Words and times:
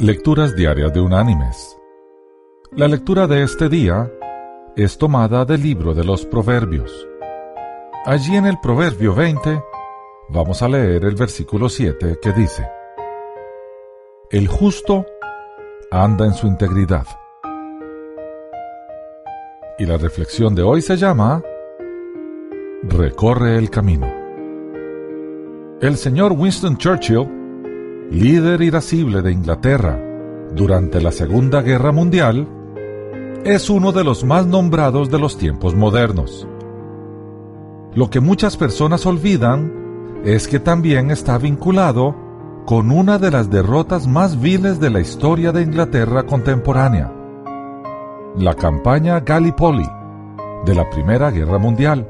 Lecturas 0.00 0.56
Diarias 0.56 0.94
de 0.94 1.00
Unánimes. 1.02 1.76
La 2.72 2.88
lectura 2.88 3.26
de 3.26 3.42
este 3.42 3.68
día 3.68 4.10
es 4.74 4.96
tomada 4.96 5.44
del 5.44 5.62
libro 5.62 5.92
de 5.92 6.04
los 6.04 6.24
Proverbios. 6.24 6.90
Allí 8.06 8.34
en 8.34 8.46
el 8.46 8.58
Proverbio 8.60 9.14
20 9.14 9.62
vamos 10.30 10.62
a 10.62 10.70
leer 10.70 11.04
el 11.04 11.16
versículo 11.16 11.68
7 11.68 12.18
que 12.22 12.32
dice, 12.32 12.66
El 14.30 14.48
justo 14.48 15.04
anda 15.90 16.24
en 16.24 16.32
su 16.32 16.46
integridad. 16.46 17.04
Y 19.78 19.84
la 19.84 19.98
reflexión 19.98 20.54
de 20.54 20.62
hoy 20.62 20.80
se 20.80 20.96
llama 20.96 21.42
Recorre 22.84 23.58
el 23.58 23.68
camino. 23.68 24.10
El 25.82 25.98
señor 25.98 26.32
Winston 26.32 26.78
Churchill 26.78 27.39
líder 28.10 28.60
irascible 28.60 29.22
de 29.22 29.30
Inglaterra 29.30 29.96
durante 30.52 31.00
la 31.00 31.12
Segunda 31.12 31.62
Guerra 31.62 31.92
Mundial, 31.92 32.48
es 33.44 33.70
uno 33.70 33.92
de 33.92 34.02
los 34.02 34.24
más 34.24 34.46
nombrados 34.46 35.10
de 35.10 35.18
los 35.20 35.38
tiempos 35.38 35.76
modernos. 35.76 36.46
Lo 37.94 38.10
que 38.10 38.18
muchas 38.18 38.56
personas 38.56 39.06
olvidan 39.06 40.20
es 40.24 40.48
que 40.48 40.58
también 40.58 41.12
está 41.12 41.38
vinculado 41.38 42.16
con 42.66 42.90
una 42.90 43.18
de 43.18 43.30
las 43.30 43.48
derrotas 43.48 44.08
más 44.08 44.40
viles 44.40 44.80
de 44.80 44.90
la 44.90 45.00
historia 45.00 45.52
de 45.52 45.62
Inglaterra 45.62 46.24
contemporánea, 46.24 47.12
la 48.36 48.54
campaña 48.54 49.20
Gallipoli 49.20 49.88
de 50.66 50.74
la 50.74 50.90
Primera 50.90 51.30
Guerra 51.30 51.58
Mundial, 51.58 52.08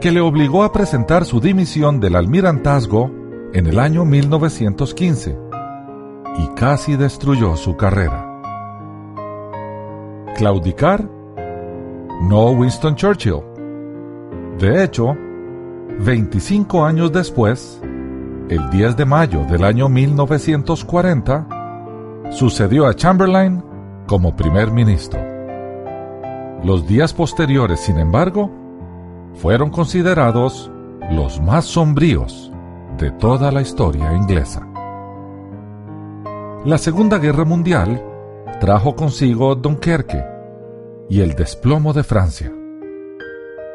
que 0.00 0.10
le 0.10 0.20
obligó 0.20 0.64
a 0.64 0.72
presentar 0.72 1.24
su 1.24 1.40
dimisión 1.40 2.00
del 2.00 2.16
almirantazgo 2.16 3.23
en 3.54 3.66
el 3.68 3.78
año 3.78 4.04
1915 4.04 5.38
y 6.38 6.46
casi 6.56 6.96
destruyó 6.96 7.56
su 7.56 7.76
carrera. 7.76 8.42
Claudicar? 10.36 11.08
No 12.22 12.50
Winston 12.50 12.96
Churchill. 12.96 13.42
De 14.58 14.82
hecho, 14.82 15.16
25 16.00 16.84
años 16.84 17.12
después, 17.12 17.80
el 18.48 18.70
10 18.70 18.96
de 18.96 19.04
mayo 19.04 19.44
del 19.44 19.62
año 19.62 19.88
1940, 19.88 21.46
sucedió 22.30 22.86
a 22.86 22.94
Chamberlain 22.94 23.62
como 24.08 24.34
primer 24.34 24.72
ministro. 24.72 25.20
Los 26.64 26.88
días 26.88 27.14
posteriores, 27.14 27.78
sin 27.78 27.98
embargo, 27.98 28.50
fueron 29.34 29.70
considerados 29.70 30.72
los 31.12 31.40
más 31.40 31.66
sombríos 31.66 32.50
de 32.98 33.10
toda 33.10 33.50
la 33.50 33.60
historia 33.60 34.12
inglesa. 34.12 34.66
La 36.64 36.78
Segunda 36.78 37.18
Guerra 37.18 37.44
Mundial 37.44 38.02
trajo 38.60 38.94
consigo 38.94 39.54
Dunkerque 39.54 40.24
y 41.08 41.20
el 41.20 41.34
desplomo 41.34 41.92
de 41.92 42.04
Francia. 42.04 42.52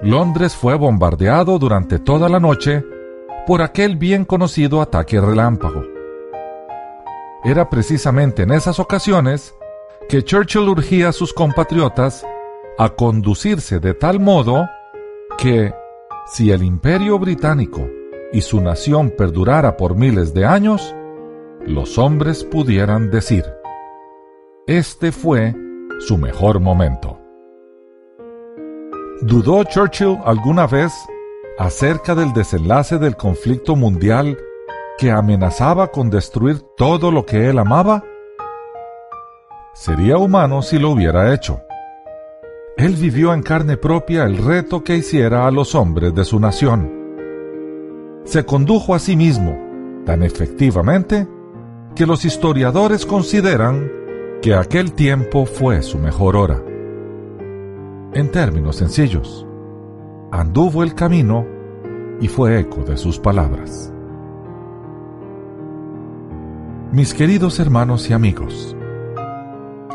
Londres 0.01 0.55
fue 0.55 0.75
bombardeado 0.75 1.59
durante 1.59 1.99
toda 1.99 2.29
la 2.29 2.39
noche 2.39 2.83
por 3.45 3.61
aquel 3.61 3.97
bien 3.97 4.25
conocido 4.25 4.81
ataque 4.81 5.19
relámpago. 5.19 5.83
Era 7.43 7.69
precisamente 7.69 8.43
en 8.43 8.51
esas 8.51 8.79
ocasiones 8.79 9.53
que 10.07 10.23
Churchill 10.23 10.69
urgía 10.69 11.09
a 11.09 11.13
sus 11.13 11.33
compatriotas 11.33 12.25
a 12.77 12.89
conducirse 12.89 13.79
de 13.79 13.93
tal 13.93 14.19
modo 14.19 14.67
que, 15.37 15.73
si 16.25 16.51
el 16.51 16.63
imperio 16.63 17.19
británico 17.19 17.87
y 18.31 18.41
su 18.41 18.61
nación 18.61 19.11
perdurara 19.11 19.77
por 19.77 19.95
miles 19.95 20.33
de 20.33 20.45
años, 20.45 20.95
los 21.65 21.97
hombres 21.97 22.43
pudieran 22.43 23.09
decir, 23.09 23.45
este 24.67 25.11
fue 25.11 25.55
su 25.99 26.17
mejor 26.17 26.59
momento. 26.59 27.19
¿Dudó 29.21 29.63
Churchill 29.63 30.17
alguna 30.23 30.67
vez 30.67 30.93
acerca 31.57 32.15
del 32.15 32.31
desenlace 32.33 32.97
del 32.99 33.17
conflicto 33.17 33.75
mundial 33.75 34.37
que 34.97 35.11
amenazaba 35.11 35.87
con 35.87 36.09
destruir 36.09 36.61
todo 36.77 37.11
lo 37.11 37.25
que 37.25 37.49
él 37.49 37.59
amaba? 37.59 38.03
Sería 39.73 40.17
humano 40.17 40.61
si 40.61 40.79
lo 40.79 40.91
hubiera 40.91 41.33
hecho. 41.33 41.61
Él 42.77 42.95
vivió 42.95 43.33
en 43.33 43.41
carne 43.41 43.75
propia 43.75 44.23
el 44.23 44.37
reto 44.37 44.83
que 44.83 44.95
hiciera 44.95 45.47
a 45.47 45.51
los 45.51 45.75
hombres 45.75 46.13
de 46.15 46.23
su 46.23 46.39
nación 46.39 46.98
se 48.23 48.45
condujo 48.45 48.93
a 48.93 48.99
sí 48.99 49.15
mismo 49.15 49.57
tan 50.05 50.23
efectivamente 50.23 51.27
que 51.95 52.05
los 52.05 52.25
historiadores 52.25 53.05
consideran 53.05 53.91
que 54.41 54.55
aquel 54.55 54.93
tiempo 54.93 55.45
fue 55.45 55.81
su 55.81 55.97
mejor 55.97 56.35
hora. 56.35 56.61
En 58.13 58.31
términos 58.31 58.77
sencillos, 58.77 59.45
anduvo 60.31 60.83
el 60.83 60.95
camino 60.95 61.45
y 62.21 62.27
fue 62.27 62.59
eco 62.59 62.83
de 62.83 62.97
sus 62.97 63.19
palabras. 63.19 63.93
Mis 66.91 67.13
queridos 67.13 67.59
hermanos 67.59 68.09
y 68.09 68.13
amigos, 68.13 68.75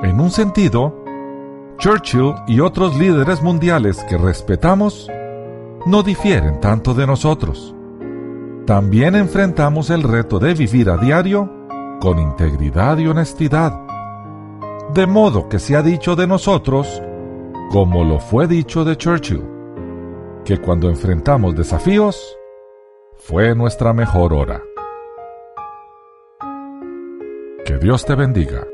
en 0.03 0.21
un 0.21 0.31
sentido, 0.31 0.95
Churchill 1.79 2.35
y 2.47 2.61
otros 2.61 2.97
líderes 2.97 3.43
mundiales 3.43 4.05
que 4.09 4.17
respetamos 4.17 5.09
no 5.87 6.03
difieren 6.03 6.61
tanto 6.61 6.95
de 6.95 7.07
nosotros 7.07 7.74
también 8.67 9.15
enfrentamos 9.15 9.91
el 9.91 10.03
reto 10.03 10.39
de 10.39 10.55
vivir 10.55 10.89
a 10.89 10.97
diario 10.97 11.51
con 12.01 12.19
integridad 12.19 12.97
y 12.99 13.07
honestidad. 13.07 13.79
De 14.95 15.07
modo 15.07 15.49
que 15.49 15.59
se 15.59 15.77
ha 15.77 15.83
dicho 15.83 16.17
de 16.17 16.27
nosotros, 16.27 17.03
como 17.71 18.05
lo 18.05 18.21
fue 18.21 18.47
dicho 18.47 18.85
de 18.85 18.97
Churchill, 18.97 19.45
que 20.45 20.59
cuando 20.59 20.89
enfrentamos 20.89 21.55
desafíos, 21.55 22.39
fue 23.17 23.55
nuestra 23.55 23.93
mejor 23.93 24.33
hora. 24.33 24.63
Que 27.65 27.79
Dios 27.79 28.05
te 28.05 28.15
bendiga. 28.15 28.67